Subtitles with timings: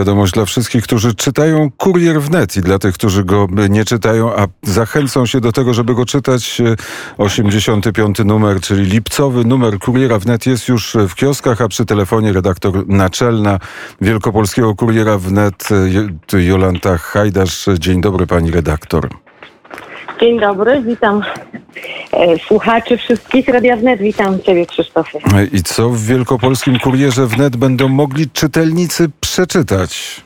[0.00, 4.46] Wiadomość dla wszystkich, którzy czytają Kurier wnet i dla tych, którzy go nie czytają, a
[4.62, 6.62] zachęcą się do tego, żeby go czytać.
[7.18, 12.88] 85 numer, czyli lipcowy numer Kuriera wnet jest już w kioskach, a przy telefonie redaktor
[12.88, 13.58] naczelna
[14.00, 15.68] Wielkopolskiego Kuriera wnet
[16.32, 17.66] Jolanta Hajdasz.
[17.78, 19.08] Dzień dobry pani redaktor.
[20.20, 21.22] Dzień dobry, witam
[22.12, 24.00] e, słuchaczy wszystkich Radia Wnet.
[24.00, 25.18] Witam Ciebie Krzysztofie.
[25.52, 30.20] I co w Wielkopolskim Kurierze Wnet będą mogli czytelnicy przeczytać?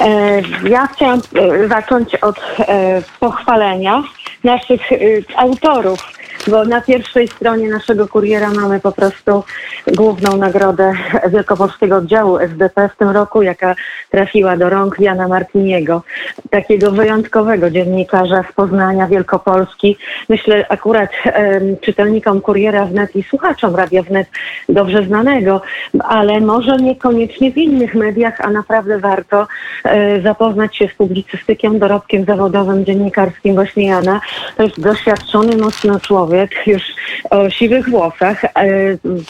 [0.00, 4.02] E, ja chciałam e, zacząć od e, pochwalenia
[4.44, 4.96] naszych e,
[5.36, 6.11] autorów
[6.48, 9.44] bo na pierwszej stronie naszego kuriera mamy po prostu
[9.86, 10.92] główną nagrodę
[11.28, 13.74] Wielkopolskiego Oddziału SDP w tym roku, jaka
[14.10, 16.02] trafiła do rąk Jana Martiniego,
[16.50, 19.96] takiego wyjątkowego dziennikarza z Poznania Wielkopolski.
[20.28, 24.28] Myślę akurat um, czytelnikom kuriera wnet i słuchaczom Radia Wnet
[24.68, 25.62] dobrze znanego,
[25.98, 29.46] ale może niekoniecznie w innych mediach, a naprawdę warto
[29.84, 34.20] e, zapoznać się z publicystykiem, dorobkiem zawodowym, dziennikarskim właśnie Jana.
[34.56, 36.82] To jest doświadczony mocno człowiek człowiek już
[37.30, 38.44] o siwych włosach.
[38.44, 38.50] E,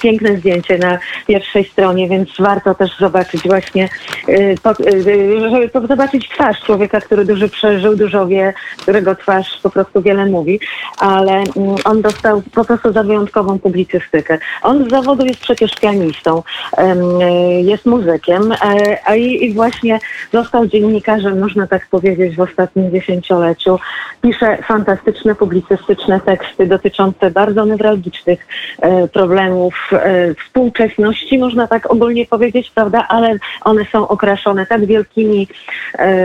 [0.02, 3.88] piękne zdjęcie na pierwszej stronie, więc warto też zobaczyć właśnie,
[4.28, 4.54] e, e,
[5.72, 10.60] żeby zobaczyć twarz człowieka, który dużo przeżył, dużo wie, którego twarz po prostu wiele mówi,
[10.98, 14.38] ale mm, on dostał po prostu za wyjątkową publicystykę.
[14.62, 16.42] On z zawodu jest przecież pianistą,
[17.62, 18.52] jest muzykiem,
[19.06, 19.98] a i właśnie
[20.32, 23.78] został dziennikarzem, można tak powiedzieć, w ostatnim dziesięcioleciu.
[24.22, 28.46] Pisze fantastyczne publicystyczne teksty dotyczące dotyczące bardzo newralgicznych
[28.80, 35.48] e, problemów e, współczesności, można tak ogólnie powiedzieć, prawda, ale one są okraszone tak wielkimi
[35.98, 36.16] e,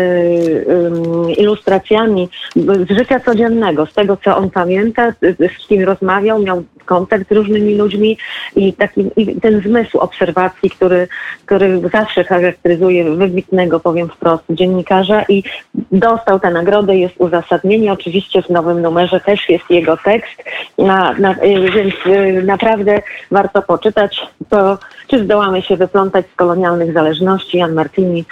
[1.38, 7.32] ilustracjami z życia codziennego, z tego, co on pamięta, z kim rozmawiał, miał kontakt z
[7.32, 8.18] różnymi ludźmi
[8.56, 11.08] i, taki, i ten zmysł obserwacji, który,
[11.46, 15.44] który zawsze charakteryzuje wybitnego, powiem wprost, dziennikarza i
[15.92, 17.94] dostał tę nagrodę, jest uzasadnienie.
[17.94, 20.44] Oczywiście w nowym numerze też jest jego tekst,
[20.78, 24.78] na, na, y, więc y, naprawdę warto poczytać to,
[25.08, 27.58] czy zdołamy się wyplątać z kolonialnych zależności.
[27.58, 28.26] Jan Martini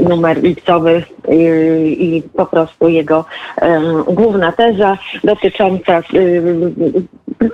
[0.00, 3.24] numer lipcowy y, i po prostu jego
[4.06, 6.02] główna teza dotycząca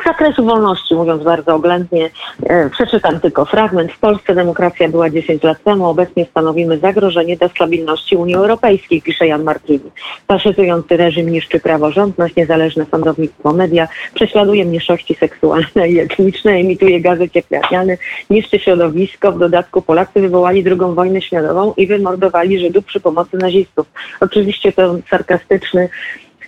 [0.06, 2.10] zakresu wolności, mówiąc bardzo oględnie.
[2.46, 3.92] E, przeczytam tylko fragment.
[3.92, 9.26] W Polsce demokracja była 10 lat temu, obecnie stanowimy zagrożenie dla stabilności Unii Europejskiej, pisze
[9.26, 9.90] Jan Martini.
[10.28, 17.96] Faszyzujący reżim niszczy praworządność, niezależne sądownictwo, media, prześladuje mniejszości seksualne i etniczne, emituje gazy cieplarniane,
[18.30, 19.32] niszczy środowisko.
[19.32, 23.86] W dodatku Polacy wywołali drugą wojnę światową i wymordowali Żydów przy pomocy nazistów.
[24.20, 25.88] Oczywiście to sarkastyczny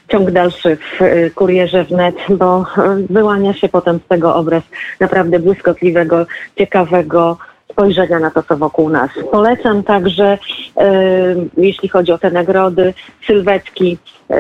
[0.09, 4.63] ciąg dalszy w y, kurierze wnet, bo y, wyłania się potem z tego obraz
[5.01, 6.27] naprawdę błyskotliwego,
[6.59, 7.39] ciekawego,
[7.79, 9.11] spojrzenia na to, co wokół nas.
[9.31, 10.39] Polecam także,
[10.77, 12.95] e, jeśli chodzi o te nagrody,
[13.27, 13.99] sylwetki
[14.31, 14.37] e,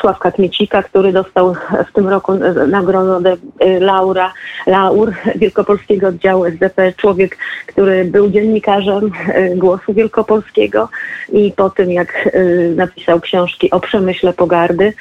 [0.00, 1.54] Sławka Kmiecika, który dostał
[1.88, 2.32] w tym roku
[2.68, 4.32] nagrodę e, Laura,
[4.66, 6.92] Laur Wielkopolskiego Oddziału SDP.
[6.92, 9.10] Człowiek, który był dziennikarzem
[9.56, 10.88] Głosu Wielkopolskiego
[11.32, 12.28] i po tym, jak
[12.76, 14.92] napisał książki o przemyśle pogardy,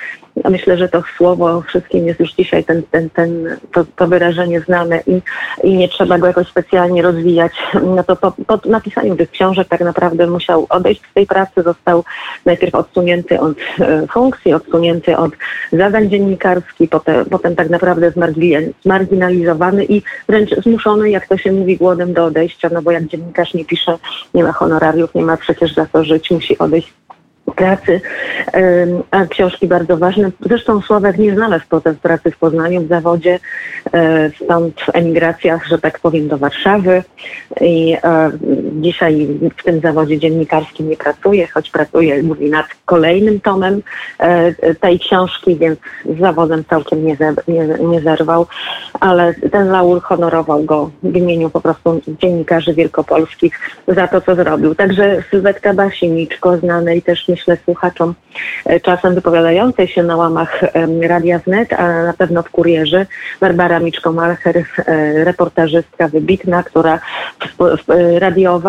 [0.50, 5.00] myślę, że to słowo wszystkim jest już dzisiaj ten, ten, ten, to, to wyrażenie znane
[5.08, 5.22] i,
[5.64, 7.52] i nie trzeba go jakoś specjalnie rozwijać.
[7.96, 12.04] No to po, po napisaniu tych książek tak naprawdę musiał odejść z tej pracy, został
[12.46, 15.32] najpierw odsunięty od e, funkcji, odsunięty od
[15.72, 18.12] zadań dziennikarskich, potem, potem tak naprawdę
[18.84, 23.54] zmarginalizowany i wręcz zmuszony, jak to się mówi, głodem do odejścia, no bo jak dziennikarz
[23.54, 23.98] nie pisze,
[24.34, 26.94] nie ma honorariów, nie ma przecież za co żyć, musi odejść
[27.52, 28.02] pracy,
[29.12, 30.32] a książki bardzo ważne.
[30.42, 33.40] Zresztą Sławek nie znalazł potem pracy w Poznaniu w zawodzie,
[33.94, 37.04] e, stąd emigracja, że tak powiem, do Warszawy
[37.62, 38.32] i e,
[38.72, 39.28] dzisiaj
[39.58, 43.82] w tym zawodzie dziennikarskim nie pracuje, choć pracuje, mówi, nad kolejnym tomem
[44.20, 47.18] e, tej książki, więc z zawodem całkiem nie,
[47.48, 48.48] nie, nie zerwał,
[49.00, 54.76] ale ten laur honorował go w imieniu po prostu dziennikarzy wielkopolskich za to, co zrobił.
[54.76, 58.14] Także Sylwetka Basiniczko, znanej też myślę słuchaczom
[58.66, 60.62] e, czasem wypowiadającej się na łamach
[61.02, 63.06] Radia Wnet, a na pewno w Kurierze,
[63.42, 67.00] Barbara Miczko-Malcher, e, reportażystka wybitna, która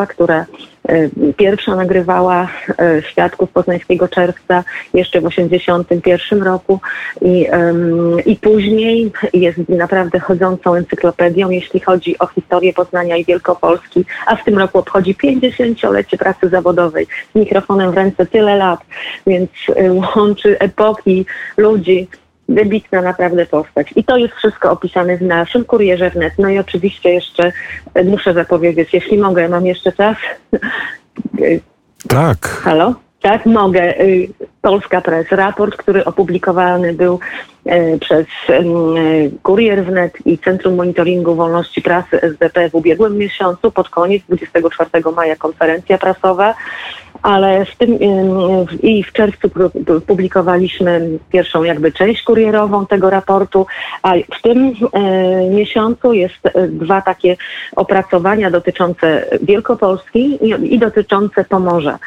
[0.07, 0.47] która
[0.89, 2.49] E, pierwsza nagrywała
[2.79, 6.81] e, Świadków Poznańskiego Czerwca jeszcze w 1981 roku
[7.21, 7.47] i,
[8.27, 14.45] i później jest naprawdę chodzącą encyklopedią, jeśli chodzi o historię Poznania i Wielkopolski, a w
[14.45, 17.07] tym roku obchodzi 50-lecie pracy zawodowej.
[17.33, 18.81] Z mikrofonem w ręce tyle lat,
[19.27, 22.09] więc e, łączy epoki, ludzi,
[22.49, 23.87] wybitna naprawdę postać.
[23.97, 26.33] I to jest wszystko opisane w naszym kurierze wnet.
[26.39, 27.53] No i oczywiście jeszcze
[28.05, 30.17] muszę zapowiedzieć, jeśli mogę, mam jeszcze czas,
[32.09, 32.49] Tak.
[32.49, 32.95] Halo?
[33.23, 34.01] Tak, mogę.
[34.01, 34.29] Y,
[34.63, 37.21] Polska Press, raport, który opublikowany był
[38.01, 44.23] przez y, Kurier Wnet i Centrum Monitoringu Wolności Prasy SDP w ubiegłym miesiącu, pod koniec
[44.29, 46.55] 24 maja konferencja prasowa,
[47.23, 47.99] ale w tym
[48.83, 53.67] i w czerwcu pu- pu- publikowaliśmy pierwszą jakby część kurierową tego raportu,
[54.03, 57.37] a w tym y, miesiącu jest dwa takie
[57.77, 60.39] opracowania dotyczące Wielkopolski
[60.75, 61.99] i, dotyczące Pomorza.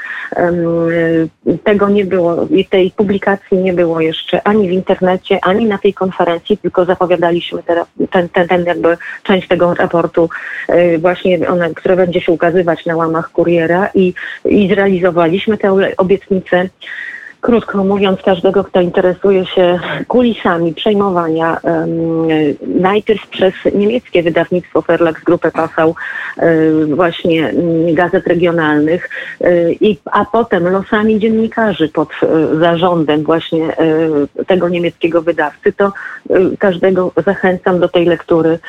[1.63, 6.57] Tego nie było, tej publikacji nie było jeszcze ani w internecie, ani na tej konferencji,
[6.57, 7.63] tylko zapowiadaliśmy
[8.11, 10.29] ten, ten, ten jakby część tego raportu
[10.69, 14.13] y, właśnie, one, które będzie się ukazywać na łamach kuriera i,
[14.45, 16.69] i zrealizowaliśmy tę obietnicę.
[17.45, 21.89] Krótko mówiąc, każdego, kto interesuje się kulisami przejmowania em,
[22.67, 25.95] najpierw przez niemieckie wydawnictwo Verlags Grupę Passau
[26.37, 29.09] e, właśnie mm, gazet regionalnych
[29.41, 35.85] e, i, a potem losami dziennikarzy pod e, zarządem właśnie e, tego niemieckiego wydawcy, to
[35.85, 35.91] e,
[36.59, 38.59] każdego zachęcam do tej lektury.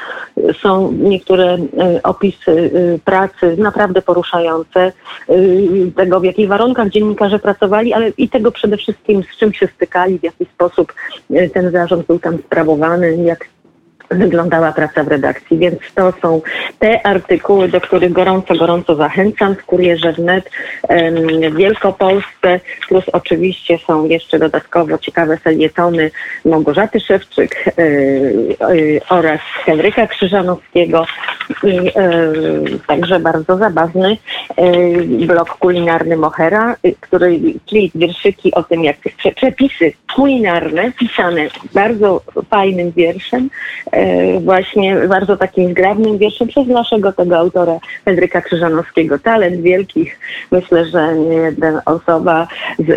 [0.63, 1.59] Są niektóre
[2.03, 2.71] opisy
[3.05, 4.93] pracy naprawdę poruszające,
[5.97, 10.19] tego w jakich warunkach dziennikarze pracowali, ale i tego przede wszystkim z czym się stykali,
[10.19, 10.95] w jaki sposób
[11.31, 13.49] e, ten zarząd był tam sprawowany, jak
[14.11, 15.59] wyglądała praca w redakcji.
[15.59, 16.41] Więc to są
[16.79, 20.51] te artykuły, do których gorąco, gorąco zachęcam w Kurierze Wnet
[21.51, 26.11] w Wielkopolsce, plus oczywiście są jeszcze dodatkowo ciekawe felietony
[26.45, 31.07] Małgorzaty Szewczyk y, oraz Henryka Krzyżanowskiego
[31.63, 31.93] i
[32.87, 34.17] także bardzo zabawny
[35.27, 42.23] blog kulinarny Mohera, y, który, czyli wierszyki o tym, jak prze, przepisy kulinarne pisane bardzo
[42.51, 43.51] fajnym wierszem,
[44.41, 49.19] właśnie bardzo takim zgrabnym wierszem przez naszego tego autora Henryka Krzyżanowskiego.
[49.19, 50.19] Talent wielkich.
[50.51, 52.49] Myślę, że nie jedna osoba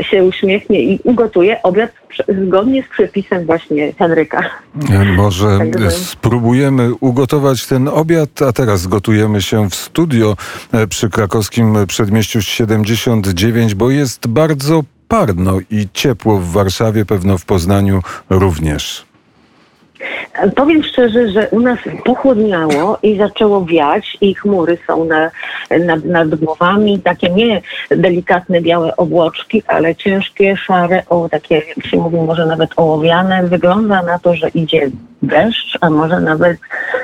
[0.01, 1.91] się uśmiechnie i ugotuje obiad
[2.27, 4.43] zgodnie z przepisem właśnie Henryka.
[4.91, 10.35] E, Może Także- e, spróbujemy ugotować ten obiad, a teraz gotujemy się w studio
[10.71, 17.45] e, przy krakowskim przedmieściu 79, bo jest bardzo parno i ciepło w Warszawie, pewno w
[17.45, 19.08] Poznaniu również.
[20.55, 25.31] Powiem szczerze, że u nas pochłodniało i zaczęło wiać i chmury są na,
[25.85, 31.97] nad, nad głowami, takie nie delikatne białe obłoczki, ale ciężkie, szare, o, takie jak się
[31.97, 33.43] mówi może nawet ołowiane.
[33.43, 34.89] Wygląda na to, że idzie
[35.21, 36.57] deszcz, a może nawet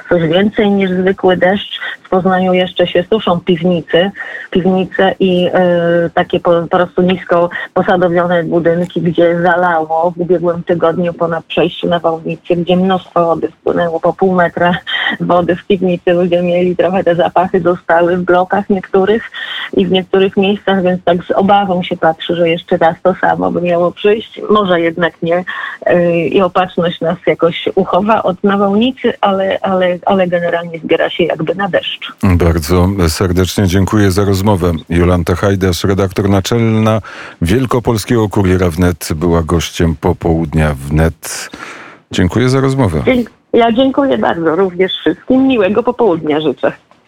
[0.10, 1.80] coś więcej niż zwykły deszcz.
[2.06, 4.12] W Poznaniu jeszcze się suszą piwnicy,
[4.52, 11.14] piwnice i e, takie po, po prostu nisko posadowione budynki, gdzie zalało w ubiegłym tygodniu
[11.14, 14.78] po na przejściu na Wałnicy, gdzie mnóstwo wody wpłynęło po pół metra
[15.20, 16.14] wody w piwnicy.
[16.14, 19.32] Ludzie mieli trochę te zapachy zostały w blokach niektórych
[19.74, 23.52] i w niektórych miejscach, więc tak z obawą się patrzy, że jeszcze raz to samo
[23.52, 24.42] by miało przyjść.
[24.50, 25.44] Może jednak nie
[25.90, 31.56] Yy, i opatrzność nas jakoś uchowa od nawałnicy, ale, ale, ale generalnie zbiera się jakby
[31.56, 32.14] na deszcz.
[32.24, 34.72] Bardzo serdecznie dziękuję za rozmowę.
[34.90, 37.02] Jolanta Hajdasz, redaktor naczelna
[37.42, 41.50] Wielkopolskiego Kuriera Wnet, była gościem popołudnia Wnet.
[42.12, 43.04] Dziękuję za rozmowę.
[43.54, 45.48] Ja dziękuję bardzo również wszystkim.
[45.48, 46.72] Miłego popołudnia życzę.